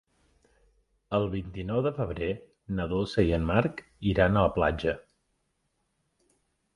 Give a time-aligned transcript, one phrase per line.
[1.17, 2.29] El vint-i-nou de febrer
[2.79, 4.95] na Dolça i en Marc iran a la platja.